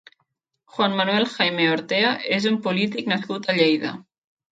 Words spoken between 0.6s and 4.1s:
Juan Manuel Jaime Ortea és un polític nascut a Lleida.